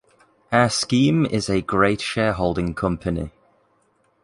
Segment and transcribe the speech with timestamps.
[0.51, 3.29] Our scheme is a great shareholding company.